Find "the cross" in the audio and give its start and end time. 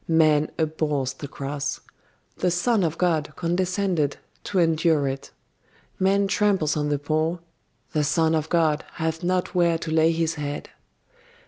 1.13-1.79